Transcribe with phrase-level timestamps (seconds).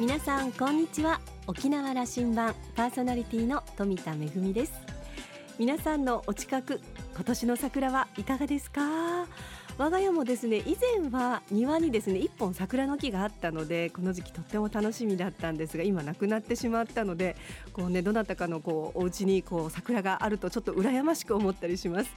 [0.00, 1.20] 皆さんこんにちは。
[1.46, 4.72] 沖縄羅針盤パーソナリティの富田恵です。
[5.58, 6.80] 皆さんのお近く
[7.14, 8.80] 今年の桜はいかがですか？
[9.80, 17.34] 我が家もですね以前は庭にですね一本桜の木があったのでこの時期とっても楽しみだったんですが今なくなってしまったので
[17.72, 22.10] こうねどなたかのこうお家にこう桜があるとちょっと羨ましく思ったりします。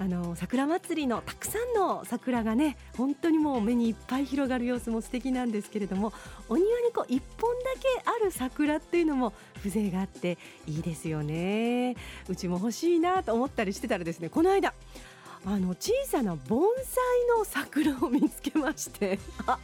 [0.00, 6.12] あの桜祭りのたくさんの桜がね本当にもう目にいっぱい広がる様子も素敵なんですけれども
[6.48, 11.94] お庭にこう一本だけある桜っていうのも風情があっていいですよね。
[12.28, 14.74] うちも欲しいなと思ったりしてたらですねこの間
[15.46, 16.96] あの小さな盆栽
[17.36, 19.58] の桜を見つけましてあ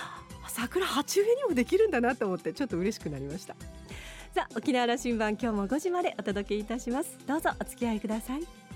[0.48, 3.54] 桜鉢植えにもできるんだなと思ってちょっと嬉しくなりました。
[4.34, 7.18] さあ沖縄羅針盤今日も5時までお届けいたします。
[7.26, 8.66] どうぞお付き合いください。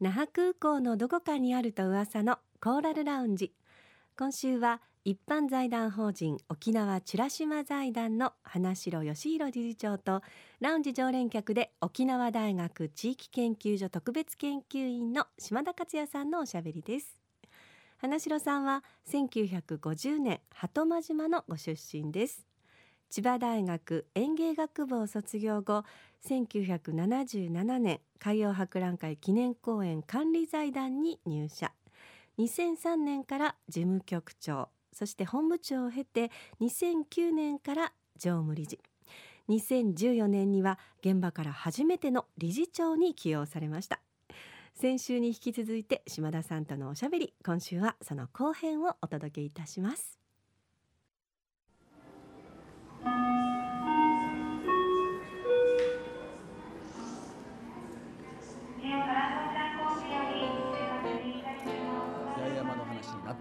[0.00, 3.52] 那覇空港のどこかにあると噂のコーラルラウンジ。
[4.16, 10.22] 今週は一般財団法人沖縄美ら島財団の花城義弘理事長と
[10.60, 17.18] ラウンジ常連客で沖縄大学地域研究所特別研究員の島田克也さんのおしゃべりです。
[17.98, 22.46] 花城さんは1950年鳩間島のご出身です。
[23.10, 25.84] 千葉大学園芸学部を卒業後
[26.26, 31.74] 1977年海洋博覧会記念公園管理財団に入社。
[32.38, 38.78] 2003年から事務局長そして本部長を経て2009年から常務理事。
[39.48, 44.00] 2014年には現場から初めての理事長に起用されました。
[44.74, 50.18] 先週に引き続いて島田さんとのおしゃべり今週はその後編をお届けいたします。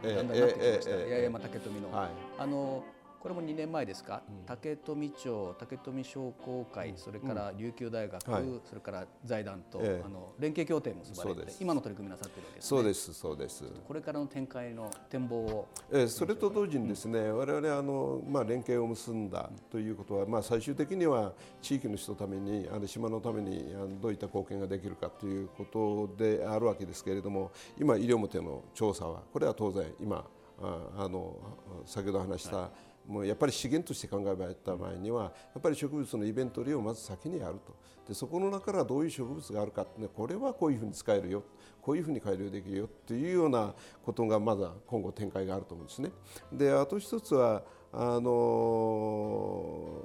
[0.03, 2.84] だんだんなってきました、八重山竹富の、はい、あの
[3.24, 13.64] これも2年前ですか、うん、竹富町竹富商工会それから琉球大学、はい、それから財団と、ええ、あの連携協定も結ばれて今の取り組みなさってるわけです、ね、そうですそうです。
[13.88, 30.26] これからの展開の展望を、ええ、それと同時にですね、うん、我々あの、まあ、連携を結んだということは、まあ、最終的には地域の人のためにあの島のためにあのどういった貢献ができるかということであるわけですけれども今医療もての調査はこれは当然今
[30.62, 31.38] ああの
[31.86, 37.75] 先ほど話した、はいもうやっぱり資源として考えた場合にはやっぱり植物のイベント利をまず先にやると。
[38.08, 41.44] でそこの中からどういう植物があるかね、これはこういうふうに使えるよ。
[41.81, 43.74] こういうふうに改良できるよというような
[44.06, 46.12] ことがまだ今後展開があると思うんですね。
[46.52, 50.02] であと一つはあの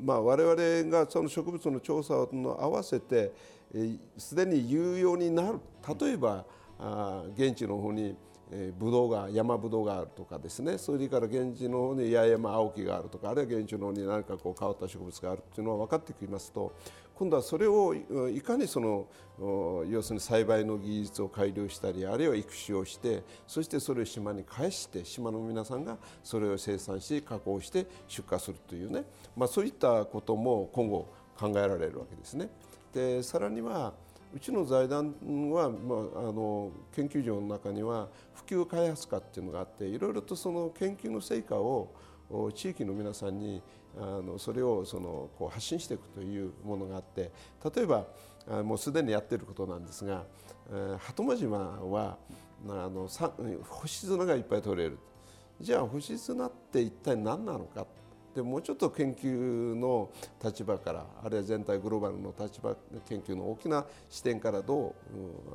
[0.00, 3.32] まあ、我々がその植物の調査の合わせて
[4.18, 5.60] すでに有用になる。
[6.00, 6.44] 例えば
[6.78, 8.16] あ現地の方に
[8.52, 16.72] えー、ブドウが山ぶどうがあるとかですねそれから現地の方に八重山青木があるとかあるいは現地の方に何かこう変わった植物があるっていうのは分かってきますと
[17.14, 19.06] 今度はそれをいかにその
[19.88, 29.04] 要するに栽培の技術を改良したりあるいは育種をしてそしてそれを島に返して島の皆さんがそれを生産し加工して出荷するというね、
[29.36, 32.48] まあ、そういったことも今後考えられるわけですね。
[32.92, 33.92] でさらには
[34.34, 35.14] うちの財団
[35.52, 41.94] は、まあ、あの研究所の中には普及開発課っていうのがあっていろいろとその研究の成果を
[42.54, 43.62] 地域の皆さんに
[43.96, 47.30] あのそれをそのこう発信していくというものがあって
[47.76, 48.06] 例えば
[48.64, 50.24] もうすでにやっていることなんですが
[50.72, 52.18] え鳩間島は
[52.68, 53.08] あの
[53.62, 54.98] 星砂がいっぱい取れる。
[55.60, 57.86] じゃあ星砂って一体何なのか
[58.34, 59.28] でもうちょっと研究
[59.74, 60.10] の
[60.42, 62.76] 立場からあるいは全体グローバルの立場
[63.08, 64.94] 研究の大きな視点からど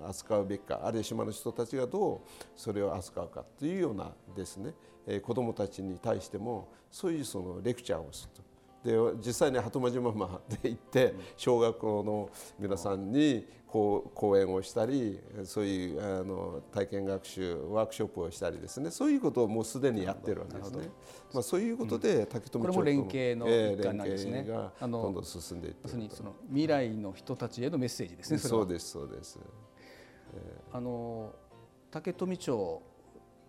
[0.03, 2.19] う扱うべきかあるいは島の人たちがどう
[2.55, 4.73] それを扱うかというようなですね
[5.21, 8.48] 子どもたちに対してもそういうそのレクチャーをすると。
[8.83, 20.89] で実際に鳩間島まで行って小学校の皆さんにこう講演をしたりそういうあの体験学習ワークショップをしたりですねそういうことをもうすでにやってるわけですね。
[21.33, 24.43] まあ、そういうことで、竹富町との連携の一環なんですね。
[24.43, 28.39] がどんどん進んでいってるその未来の人たちへのメッセージですね。
[28.39, 29.39] そうですそうです。
[30.33, 31.35] えー、あの
[31.91, 32.81] 竹富町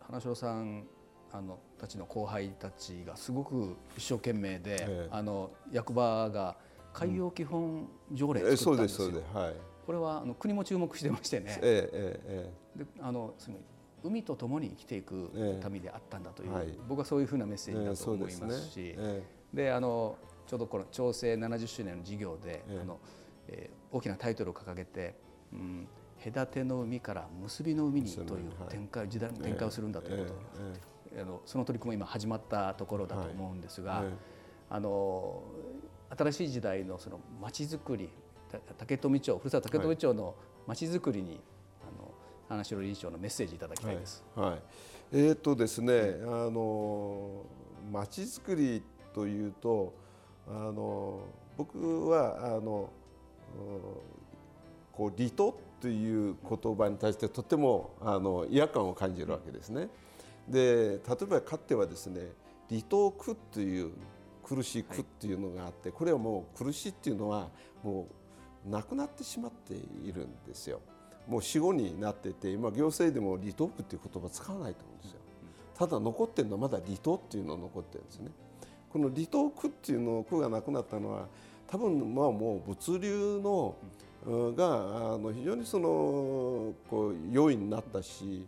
[0.00, 0.86] 花城さん
[1.32, 6.56] あのたちの後輩たちがすごく一生懸命で、えあの役場が
[6.92, 9.08] 海洋基本条例作ったんですよ。
[9.08, 9.54] うはい、
[9.86, 11.58] これはあの国も注目してましてね。
[11.62, 13.34] えええであの
[14.02, 18.96] 海と共に生きていく旅であったんだという、はい、僕はそういうふうなメッセージだと思いますし、
[19.52, 20.16] で、ね、あの
[20.46, 22.98] ちょうどこの調整70周年の事業で、あの
[23.48, 25.14] えー、大きなタイトルを掲げて、
[25.52, 25.86] うん、
[26.24, 30.34] 隔ての海から結びの海にという展開、時代の展開をするんだということ、
[31.18, 34.04] あのその取り組み今始まったところだと思うんですが、
[34.68, 35.42] あの
[36.16, 38.10] 新しい時代のその町づくり
[38.78, 40.34] 竹富町ふるさと竹富町の
[40.66, 41.40] 町づくりに、
[41.82, 42.10] あの
[42.48, 44.24] 花城理事長のメッセージいただきたいです。
[44.34, 44.60] はい、はい、
[45.12, 47.44] えー、っとですね、あの
[47.90, 49.92] 町づくりというと
[50.48, 51.20] あの
[51.56, 52.90] 僕はあの
[54.92, 59.88] こう離島という言葉に対してとてもあの違和感を感じるわけですね。
[60.48, 62.20] で例えばかつてはですね
[62.68, 63.92] 離島区という
[64.42, 67.48] 苦しい苦っていうのがあって、これはもう苦しいっていうのは
[67.82, 68.08] も
[68.66, 70.80] うなくなってしまっているんですよ。
[71.28, 75.20] もう死後になってて今行政でも離島区っていう言葉使わないと思うんですよ。
[75.78, 78.30] ただ残ってるのはまだ離島っていうのが残ってるんですね。
[78.92, 81.28] この離島区っていうの区がなくなったのは
[81.68, 83.76] 多分まあもう物流の
[84.56, 88.44] があの非常にそのこう容易になったし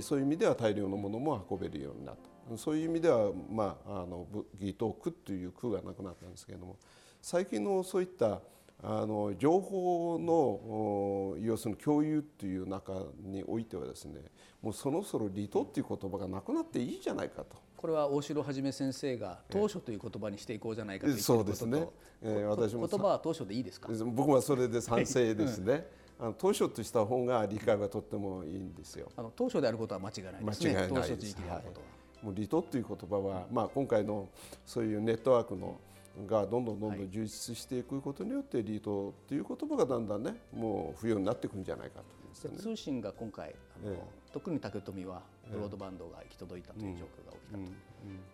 [0.00, 2.56] そういう意味では大量のものも運べるようになった。
[2.56, 4.26] そういう意味では、まあ、あの
[4.60, 6.76] 義と区という区がなくなったんですけれども
[7.20, 8.40] 最近のそういった
[8.82, 12.92] あの情報の要するに共有っていう中
[13.24, 14.20] においてはですね
[14.62, 17.56] もうそろそろ離島っていう言葉がなくなっていいじゃないかと。
[17.76, 21.86] これは大城はじめ先生が当初という言葉にしていこうじゃないかというそうですね、
[22.22, 23.88] えー、私も言葉は当初でいいですか？
[24.04, 25.82] 僕はそれで賛成ですね、うん、
[26.18, 29.10] あの当初とした方が理解がとってもいいんですよ。
[29.16, 30.74] あの当初であることは間違いないですね。
[30.74, 31.60] 間違いないです、は。
[31.60, 32.24] い。
[32.24, 34.28] もう離島という言葉は、まあ、今回の
[34.64, 35.78] そういうネットワークの
[36.26, 42.00] がどんどんどんどん充実していくことによって、離島という言葉がだんだんねもう不要になっていくんじゃないか
[42.42, 47.68] と、ね、通信が今回あの、ええ、特に竹富はブロードバンドが行き届いたという状況が起きたと、うんうん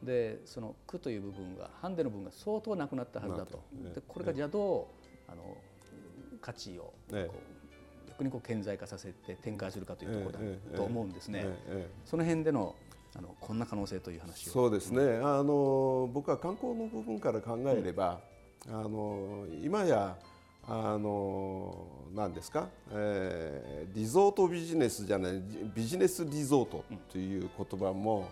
[0.01, 3.63] うん、でその区という部分がハンデの部分が相当なくなったはずだと、
[3.95, 4.89] でこれがじゃあど
[5.29, 5.57] うあの
[6.41, 7.31] 価値をこう、
[8.13, 11.47] 逆にこう顕在化させて展開するかというところだと思うんですね。
[12.05, 12.75] その辺での
[13.15, 15.19] あのこんな可能性という話そうですね。
[15.23, 18.21] あの僕は観光の部分から考えれば、
[18.67, 20.17] うん、あの今や
[20.67, 25.43] あの何ですか、えー、リゾートビジネスじゃない
[25.75, 28.31] ビジネスリゾートという言葉も、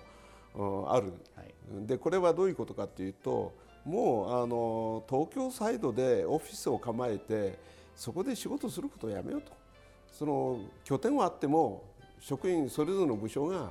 [0.55, 3.53] うん、ある、はい、でこれはどういうことかというと
[3.85, 7.59] もうあの東京サイドでオフィスを構えて
[7.97, 9.60] そこで仕事することをやめようと
[10.13, 11.85] その拠点はあっても
[12.21, 13.71] 職員それぞれの部署が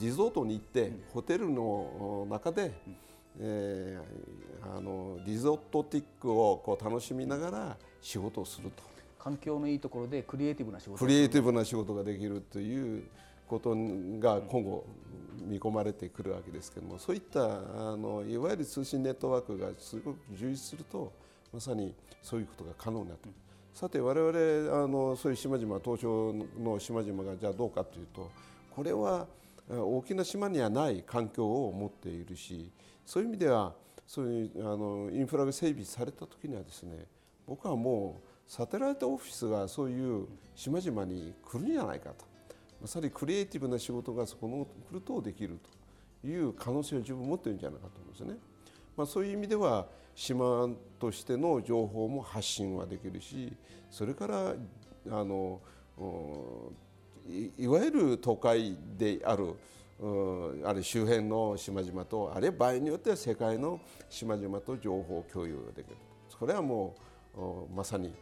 [0.00, 2.72] リゾートに行って、ホテルの中で、
[3.38, 8.82] えー、あのリゾートティックをこう楽しみながら仕事をすると。
[9.18, 13.02] 環境のいいところでクリエイティブな仕事クリエイティブな仕事ができるという
[13.48, 14.86] ことが今後
[15.46, 21.12] 見込まれてくるわけですけどもそういったあのいわゆる通信ネットワークがすごく充実すると
[21.52, 23.34] まさにそういうことが可能になってくる。
[23.74, 28.30] さて我々あのそういう島々東証の島々がじゃあどうかというと
[28.74, 29.26] これは
[29.68, 32.72] 大きな島にはない環境を持っているし
[33.04, 33.74] そういう意味では
[34.06, 37.06] そういうあのインフラが整備された時にはですね
[37.46, 42.24] 僕はもうサテライトオフィスがそういう島々に来るんじゃないかと
[42.80, 45.58] まさにクリエイティブな仕事がそこの来るとできる
[46.22, 48.36] という可能性を十分持っているんじゃないかと思うんですね。
[48.98, 49.86] まあ、そういう意味では
[50.16, 53.52] 島としての情報も発信はできるし
[53.88, 54.54] それから
[55.10, 55.60] あの
[57.56, 59.54] いわゆる都会である
[60.64, 65.96] ある周辺の島々とあるいは場合によっては世界の島々と情報共有ができる
[66.28, 66.96] それはも
[67.36, 68.12] うまさに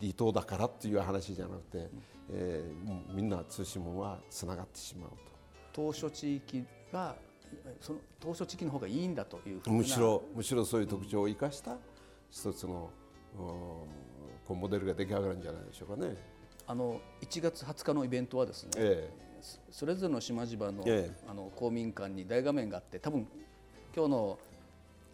[0.00, 1.88] 離島だからっていう話じゃなくて、
[2.32, 5.10] えー、みんな通信網はつながってしまう
[5.72, 5.92] と。
[5.92, 7.14] 島し地域が
[7.80, 11.76] その島し地域の方がいいんだというむしろむしろそういう特徴を生かした
[12.30, 12.90] 一つの、
[13.36, 13.86] こ
[14.50, 16.16] うモデルが出来上がるんじゃないでしょうかね。
[16.66, 20.84] あの1月20日のイベントはですね、ええ、それぞれの島々の,、
[21.28, 23.28] あの公民館に大画面があって多分
[23.94, 24.38] 今日の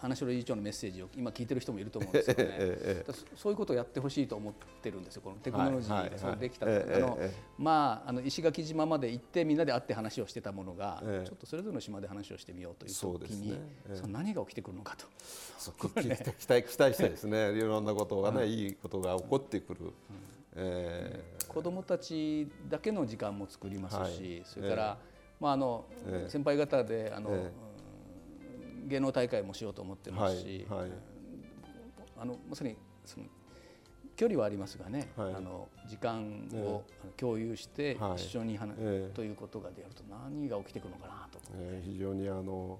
[0.00, 4.52] 花城理事長のメッセージを今聞いてる人もいると思うんですよね、 ええ、そういうことをやってほしいと思っ
[4.83, 6.19] てるんですよこのテクノロジーで。
[6.19, 7.19] それできた、はいはい、あの、
[7.59, 13.59] まああの石垣島まで行ってみんなで会って話をしてたものが、ちょっとそれぞれの島で話をしてみようという時に
[13.95, 15.07] そ、ね、何が起きてくるのかと、
[16.00, 17.52] ね、 期待期待したいですね。
[17.52, 18.69] いろんなことがね、い。
[18.69, 19.80] いことが起こってくる。
[19.85, 19.92] うん。
[20.57, 27.69] えー、子どもたちだけの時間も作りますし、はい、それから、えー、まああの、えー、先輩方であの、えー、
[28.87, 30.90] 芸能大会もしようと思ってますし、はいはい、
[32.20, 33.26] あのまさにその
[34.16, 36.82] 距離はありますがね、はい、あの時間を
[37.16, 38.76] 共有して一緒に話、
[39.14, 42.78] ということがであると何が起きてくるのかなと、えー、非常にあの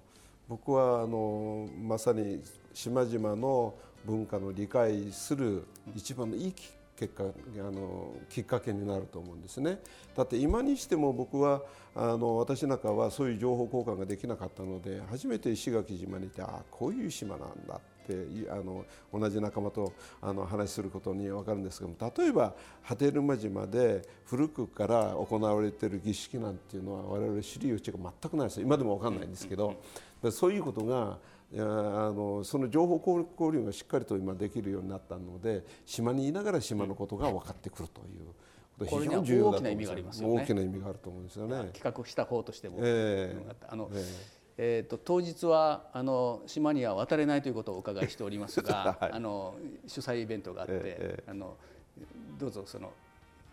[0.49, 2.43] 僕はあのまさに
[2.75, 5.65] 島々の文化の理解する
[5.95, 6.53] 一番のいい
[7.01, 9.79] 結果あのきっかけになると思うんですね。
[10.15, 11.63] だって今にしても僕は
[11.95, 29.81] あの私なんかはそういう情報交換ができなかったので初めて石垣島にいてああこういう島なんだってあの同じ仲間とあの話することに分かるんですけども例えば波照間島で古くから行われている儀式なんていうのは我々知る余地が全くないです今でも分かんないんですけど
[30.31, 31.17] そういうことが
[31.53, 38.33] あのその情報交流がしっかりと今できるようになったので島にいながら島のことが分かってくるという。
[38.87, 40.43] 非常に重要だと思うんですよね。
[40.43, 41.71] 大きな意味があると思うんですよね。
[41.75, 49.55] 企画した方としても、えー、あの、えーえーと、当日はあの島には渡れないということをお伺いしておりますが、 はい、あの
[49.87, 51.57] 主催イベントがあって、えー、あの
[52.39, 52.93] どうぞその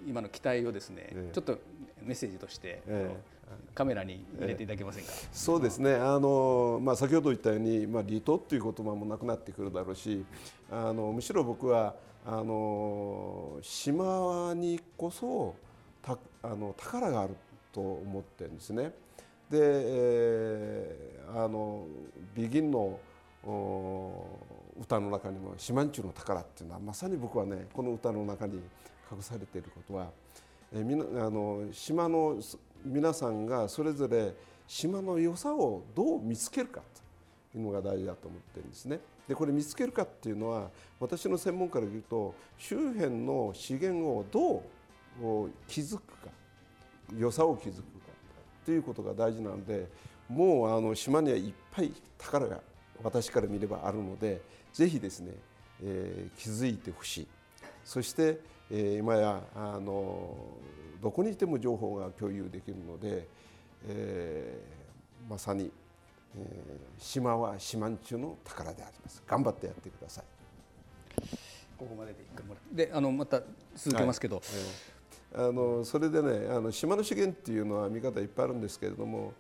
[0.06, 1.60] 今の期待をですね、えー、ちょっと
[2.02, 3.37] メッセージとして、えー、
[3.74, 10.26] カメラに入れていただけませんか、そうですねあの、まあ、先ほど言ったように、まあ、離島っていう言葉もなくなってくるだろうし
[10.72, 15.56] あのむしろ僕はあの島にこそ
[16.02, 17.36] たあの宝がある
[17.72, 18.92] と思ってるんですね。
[19.50, 21.86] で、えー、あの
[22.36, 23.00] ビギンの
[24.82, 28.62] 歌の中にも「四万十の宝」っていうのはまさに僕はねこの歌の中に
[29.12, 30.10] 隠されていることは、
[30.74, 32.38] えー、みなあの島の
[32.86, 34.34] 皆さんがそれぞれ
[34.68, 36.82] 島の良さをどう見つけるか
[37.54, 39.00] というのが大事だと思ってるんですね。
[39.28, 40.70] でこれ見つけるかっていうのは
[41.00, 44.64] 私の専門から言うと周辺の資源をど
[45.46, 46.30] う気づくか
[47.18, 47.84] 良さを気づく
[48.68, 49.88] ということが大事なので
[50.28, 52.60] もうあの島にはいっぱい宝が
[53.02, 54.42] 私から見ればあるので
[54.74, 55.32] ぜひですね、
[55.82, 57.28] えー、気づいてほしい
[57.88, 60.36] そして、えー、今やあの
[61.02, 63.26] どこにいても情報が共有できるので、
[63.88, 65.72] えー、まさに、
[66.36, 69.24] えー、島は島中の宝であります。
[69.26, 70.26] 頑張ってやってください。
[71.80, 73.42] ここまでで一回もらであのまた
[73.74, 74.46] 続けますけど、はい。
[74.54, 74.98] えー
[75.36, 79.34] あのそれでねあの島の資源っていうのは見方いっぱいあるんですけれども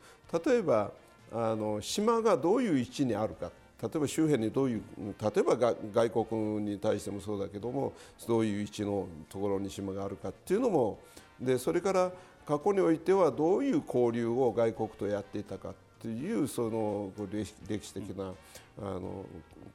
[0.45, 0.91] 例えば
[1.31, 3.51] あの島がどういう位置にあるか
[3.81, 4.81] 例えば周辺にどういう
[5.21, 7.93] 例えば外国に対してもそうだけども
[8.27, 10.99] どういう位置のところに島があるかっていうのも
[11.39, 12.11] でそれから
[12.45, 17.11] 過去においてはどういう交流を外国とやっていたかっていうその
[17.67, 18.33] 歴史的な
[18.79, 19.25] あの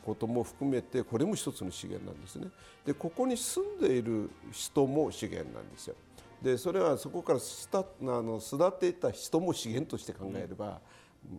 [0.04, 2.48] ことも含めてこれも一つの資源なんですね。
[2.86, 5.94] でここに住んでいる人も資源なんですよ。
[6.40, 10.72] でそれはそこからすたあの巣立っていた人も資源として考えれば、うん、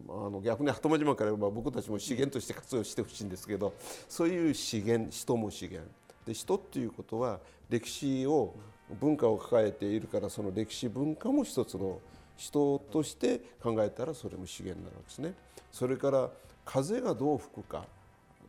[0.07, 3.73] あの逆に鳩間島から言えば僕たちも資源として活用してほしいんですけど
[4.07, 5.89] そういう資源人も資源
[6.25, 8.55] で人っていうことは歴史を
[8.99, 11.99] 文化を抱えているからその歴史文化も一つの
[12.37, 15.33] 人として考えたらそれも資源なわけですね。
[15.71, 16.29] それから
[16.65, 17.85] 風がどう吹くか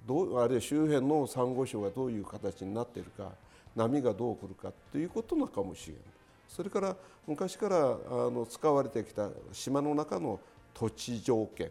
[0.07, 3.33] どうあるいは周辺のサンゴ礁がどういう形になっているか
[3.75, 6.03] 波がどう来るかということのかもしれない
[6.49, 7.91] それから昔からあ
[8.31, 10.39] の使われてきた島の中の
[10.75, 11.71] 土地条件、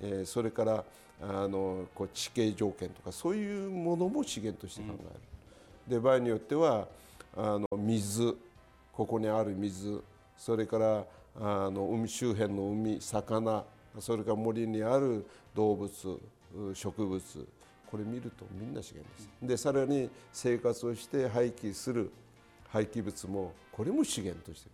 [0.00, 0.84] え、それから
[1.22, 5.20] あのこう地形条件とかそういうものも資源として考える。
[5.86, 6.88] うん、で場合によっては
[7.36, 8.36] あの水
[8.92, 10.02] ここにある水
[10.36, 11.04] それから
[11.38, 13.64] あの海周辺の海魚
[13.98, 16.20] それから森にある動物
[16.74, 17.48] 植物
[17.90, 19.28] これ見るとみんな資源です。
[19.42, 22.10] でさらに生活をして廃棄する
[22.68, 24.70] 廃棄物もこれも資源として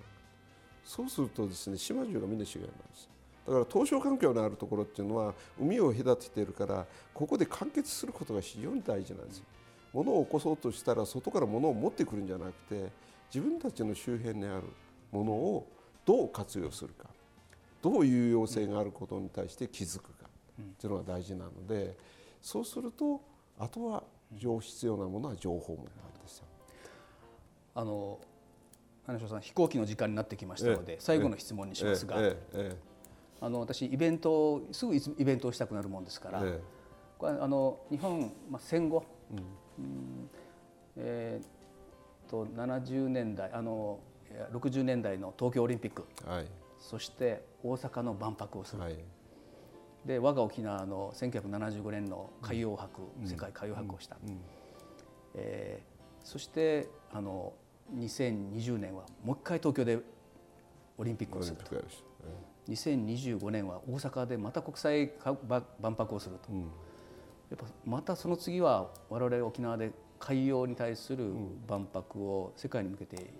[0.84, 3.15] そうするとですね島中がみんな資源なんです。
[3.46, 9.44] だから東証環境のあるところっていうのは海を隔てているからここで完結することが非常に大事なんですよ。
[9.92, 12.92] 物を起こそうとしたら外から物を持ってくるんじゃなくて
[13.32, 14.64] 自分たちの周辺にある
[15.10, 15.66] ものを
[16.04, 17.08] どう活用するか
[17.80, 20.26] どういう要性があることに対して気づくか
[20.60, 21.96] っていうのが大事なので。
[22.46, 23.20] そうすると
[23.58, 26.44] あとは情必要なものは情報もなんですよ。
[27.74, 28.20] あの
[29.04, 32.16] 花城さん飛行機の時間になってきましたので、最後の質問にしますが、
[33.40, 36.42] あの私イベントすぐイベントをしたくなるもんですから、
[37.18, 39.04] これあの日本、まあ、戦後、
[39.78, 40.30] うん、
[40.96, 44.00] えー、と70年代あの
[44.52, 46.46] 60年代の東京オリンピック、はい、
[46.78, 48.98] そして大阪の万博をする、はい、
[50.04, 54.38] で我が沖縄の1975年の海洋博、うん、世界海洋博をした、うん、
[55.34, 57.52] えー、そしてあの
[57.94, 59.98] 2020年はもう一回東京で
[60.98, 61.76] オリンピックをすると、
[62.68, 65.12] 2025年は大阪でまた国際
[65.48, 66.66] 万博をすると、うん、や
[67.54, 71.32] っぱまたその次は我々沖縄で海洋に対する
[71.68, 73.30] 万博を世界に向けて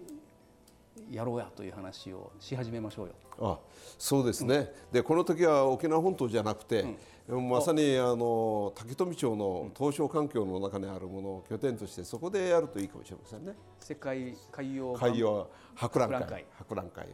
[1.10, 3.12] やろうやという話をし始めましょうよ。
[3.38, 3.58] あ
[3.98, 6.86] そうですね、うん、でこの時は沖縄本島じゃなくて、
[7.28, 13.52] うん、まさにあの竹富町の東証環境の中にあるものを拠点としてそこでやるといいかもしれませんね。
[13.78, 16.46] 世界海洋海洋博覧会。
[16.56, 17.04] 博覧会。
[17.04, 17.08] を、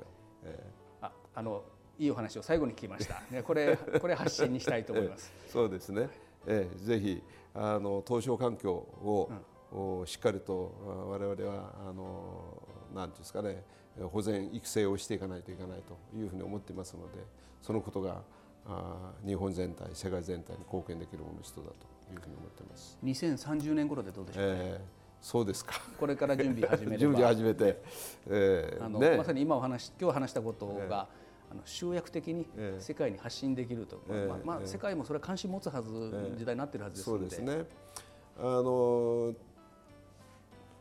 [0.44, 1.64] えー、ああの
[1.98, 3.22] いいお話を最後に聞きました。
[3.30, 5.32] ね、 これこれ発信にしたいと思います。
[5.46, 6.08] えー、そうですね。
[6.46, 7.22] えー、ぜひ
[7.54, 9.30] あの東証環境を、
[9.72, 10.72] うん、しっかりと
[11.08, 12.62] 我々はあの
[12.94, 13.62] なんですかね
[14.10, 17.18] 保全育成をしていかないといけないというふうに思っていますので
[17.60, 18.22] そのことが
[18.66, 21.68] あ日本全体世界全体に貢献できるものの一つだと
[22.12, 25.80] いうふうに思っています2030年頃でどうでしょう、ね、えーそうですか。
[25.98, 27.80] これから準備始め 準備始めて、
[28.26, 31.06] えー、あの、ね、まさに今お話今日話したことが、えー、
[31.52, 32.46] あの集約的に
[32.78, 35.90] 世界に発信できると、えー、まあ、まあ、世界もそれは関心持つはず、
[36.36, 37.30] 時代になってるはずですので。
[37.30, 37.64] そうですね。
[38.38, 39.34] あの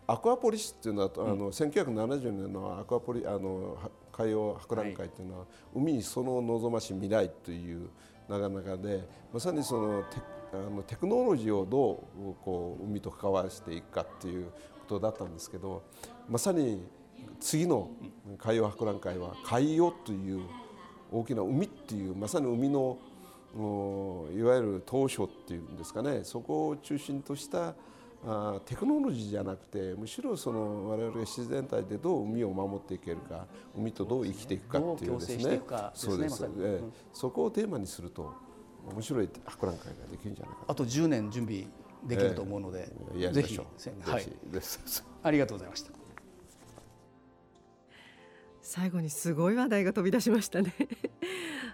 [0.08, 3.78] アクアポリスっていうのは、あの1970年のアクアポリあの
[4.12, 7.90] 海洋博覧会っていうのは、はい、海にその望ましい未来という
[8.30, 10.18] なかなかでまさにそのテ
[10.54, 14.52] あのテクノロジーをどうこう海と関わらせていくかっていうこ
[14.88, 15.82] とだったんですけど
[16.30, 16.84] まさに
[17.40, 17.90] 次の
[18.38, 20.42] 海洋博覧会は海洋という
[21.12, 22.98] 大きな海っていうまさに海の
[24.34, 26.22] いわゆる当初っていうんですかね。
[26.24, 27.76] そこを中心とした
[28.26, 35.62] あテクノロジーじゃなくてむしろその我々が自然体でどう海を守っていけるか海とどう生きていくかっていうですね。
[35.96, 36.82] そうです、ええ、
[37.14, 38.32] そこをテーマにすると
[38.90, 41.66] 面白い博覧会ができるんじゃないかあと10年準備
[42.06, 43.64] できると思うので、えー、ぜひ、は
[44.20, 44.28] い、
[45.24, 46.01] ありがとうございました
[48.72, 50.74] 最後にすごい話題が飛び出しましたね。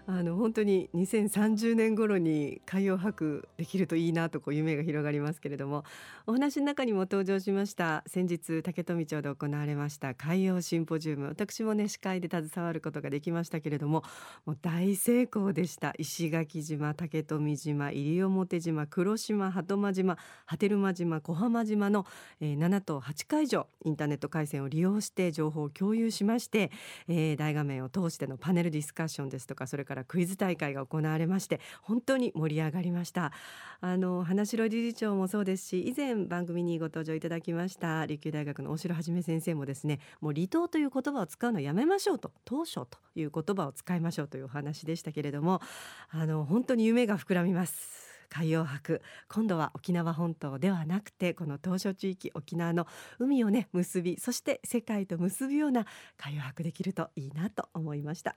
[0.09, 5.83] あの本当に2030年頃に海洋博できるといいなとこう夢が広がりますけれども
[6.25, 11.27] お話の中にも登場しました先日竹富町で行われました海洋シンポジウム。
[11.27, 14.03] 私もね司会で携わることができましたけれども
[14.45, 15.93] もう大成功でした。
[15.97, 22.05] 石垣島竹富島西表島黒島鳩間島波照間島小浜島の、
[22.39, 26.71] えー、7と8会場インターネット回線を利用して情報を共有しまして、
[27.09, 33.31] えー、大画面を通してのパネルディスカッションですとかそれからからクイズ大会が行われまして本当に盛り上がりました。
[33.79, 45.61] あの花城理事長もそうですし以前番組にご登場いただきました琉球大学の大城はじめ先生もですねもう離島という言葉を使うのやめましょうと当初という言葉を使いましょうというお話でしたけれども
[46.09, 48.07] あの本当に夢が膨らみます。
[48.29, 49.01] 海洋博。
[49.29, 52.85] 今度は沖縄本島ではなくてこの島嶼地域沖縄の
[53.19, 55.85] 海をね結びそして世界と結ぶような
[56.17, 58.35] 海洋博できるといいなと思いました。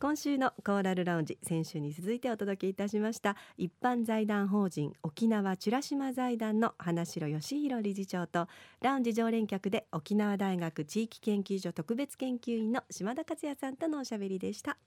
[0.00, 8.48] 今週のコーラルラウンジ先週に続いてお届けいたしました一般財団法人沖縄美ら島財団の花城義弘理事長と
[8.80, 14.78] ラウンジ常連客で沖縄大学地域研究所特別研究員の島田克也さんとのおしゃべりでした。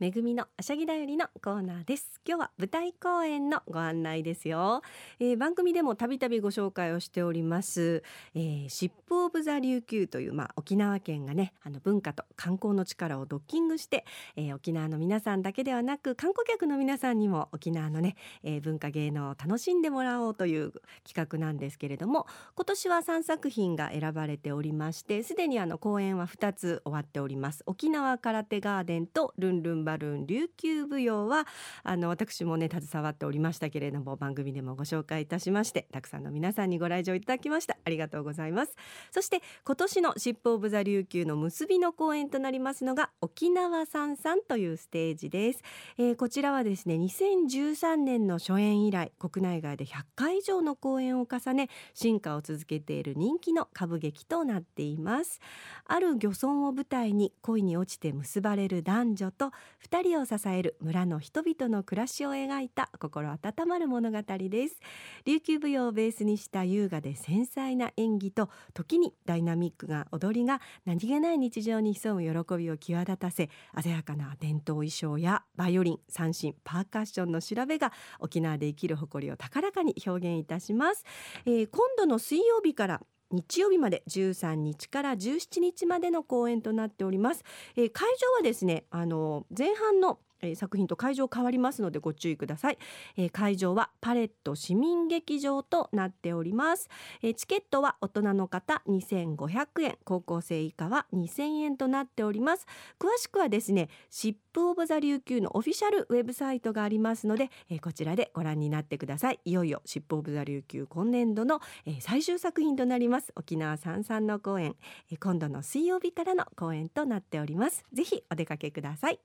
[0.00, 2.22] めぐみのあしゃぎだよりのコーナーです。
[2.26, 4.80] 今日は舞台公演のご案内ですよ、
[5.18, 8.02] えー、番組でもたびたびご紹介をしております、
[8.34, 20.72] えー、シップオブザ琉球というまあ沖縄県がねあの文化と観光の力をドッキングして、えー、沖縄の皆さんだけではなく観光客の皆さんにも沖縄のね、えー、文化芸能を楽しんでもらおうという
[21.06, 27.62] 企画なんですけれども今年は3作品が選ばれておりましてすでにあの公演は2つ終わっております。
[27.66, 31.48] 沖縄空手ガーデンとルンルンバルーン琉球舞踊は
[31.82, 37.76] あの私もね携わっておりましたけれども番組でもご紹介いたしましてたくさんの皆さんにご来場いただきました。
[37.84, 38.76] ありがとうございます。
[39.10, 45.62] そして今年のシップオブザ琉球の結びの公演となりますのが沖縄三三というステージです、
[45.98, 55.40] えー、こちらはですね2013年の初演以来国内外で100回以上の公演を重ね進化を続けている人気の歌舞劇となっています。
[55.86, 59.50] ある漁村を舞台に恋に落ちて結ばれる男女と
[59.88, 64.80] 2人を支える村の人々の暮らしを描いた心温まる物語です。
[65.24, 73.50] 琉球舞踊をベースにした優雅で繊細な演技と時にダイナミックな踊りが何気ない日常に潜む喜びを際立たせ
[73.82, 81.04] 鮮やかな伝統衣装やバイオリン三振パーカッションの調べが沖縄で生きる誇りを高らかに表現いたします、
[81.46, 87.44] えー、今度の水曜日から日曜日まで13日から17日までの公演となっております、
[87.76, 92.78] えー、会場はですねあの前半のえ、作品と会場変わりますのでご注意ください、
[93.16, 96.88] えー、会場はパレット市民劇場となっております、
[97.22, 99.98] えー、チケットは大人の方2500円。
[100.04, 102.66] 高校生以下は2000円となっております。
[102.98, 109.40] 詳しくはですねシップオブザ琉球のオフィシャルウェブサイトがありますので、えこちらでご覧になってください。
[109.44, 113.32] いよいよシップオブザ琉球今年度の、え最終作品となります。
[113.36, 114.76] 沖縄三々の公演、
[115.10, 117.84] え今度の水曜日からの公演となっております。
[117.92, 119.20] ぜひお出かけください。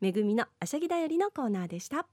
[0.00, 2.06] めぐみのあしゃぎだよりのコーナーでした。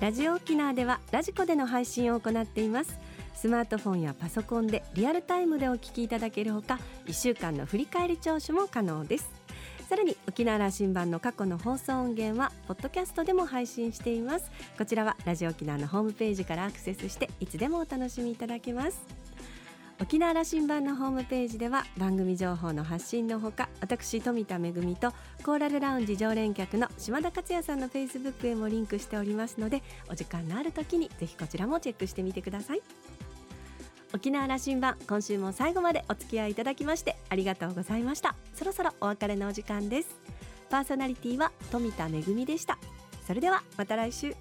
[0.00, 2.98] ラジオ沖縄ではラジコでの配信を行っています。
[3.34, 9.30] スマートフォンやパソコンでリアルタイムでお聞きいただけるほか1週間の振り返り聴取も可能です。
[9.88, 14.50] さらに沖縄羅針盤の過去の放送音源はポッドキャストでも配信しています。
[14.76, 19.21] こちらはラジオ沖縄のホームページからアクセスしていつでもお楽しみいただけます。
[20.02, 25.12] 沖縄羅針盤のホームページでは番組情報の発信のほか私富田恵と
[25.44, 32.82] コーラルラウンジ常連客の島田克也さんのフェイスブックへもリンクしておりますのでお時間のある時にぜひこちらもチェックしてみてください。
[34.12, 38.34] 沖縄羅針盤今週も最後までお付き合いいただきましてありがとうございました。
[38.54, 40.18] そろそろお別れのお時間です。
[40.68, 42.76] パーソナリティは富田恵でした。
[43.24, 44.34] それではまた来週。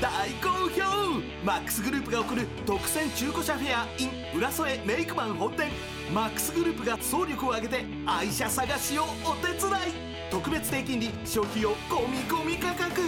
[0.00, 1.20] 大好評!
[1.44, 5.70] マックスグループが送る特選中古車フェア in 浦添メイクマン本店。
[6.14, 10.30] マックスグループが総力を挙げて愛車探しをお手伝い。
[10.30, 13.00] 特別低金利消費用込み込み価格。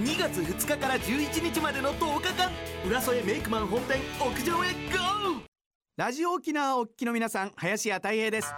[0.00, 2.50] 2月2日から11日までの10日間。
[2.88, 5.42] 浦添メイクマン本店屋上へ GO!
[5.96, 8.52] ラジオ沖縄お聞きの皆さん林家たい平です。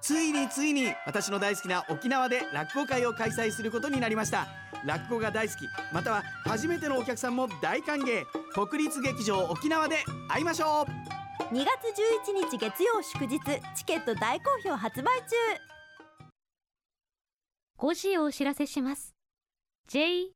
[0.00, 4.46] ついについに私の大好きな沖縄で落語会を開催することになりました。
[4.84, 5.58] 落語が大好き
[5.92, 8.24] または初めてのお客さんも大歓迎。
[8.52, 11.54] 国立劇場沖縄で会いましょう。
[11.54, 11.68] 2月
[12.28, 13.40] 11日月曜祝日
[13.74, 15.36] チケット大好評発売中。
[17.78, 19.14] 5時をお知らせします。
[19.88, 20.32] JOXR